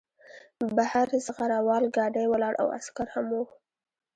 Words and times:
بهر 0.77 1.07
زغره 1.25 1.57
وال 1.67 1.85
ګاډی 1.97 2.25
ولاړ 2.29 2.53
و 2.57 2.59
او 2.61 2.67
عسکر 2.77 3.07
هم 3.13 3.25
وو 3.33 3.43